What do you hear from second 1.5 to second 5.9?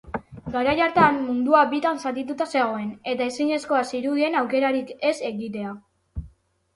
bitan zatituta zegoen, eta ezinezkoa zirudien aukerarik ez egitea.